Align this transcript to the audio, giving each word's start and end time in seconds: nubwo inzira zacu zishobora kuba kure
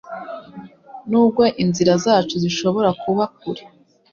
nubwo 1.09 1.43
inzira 1.63 1.93
zacu 2.05 2.35
zishobora 2.43 2.89
kuba 3.03 3.23
kure 3.37 3.63